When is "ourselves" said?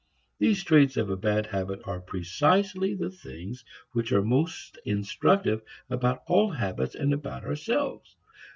7.45-8.15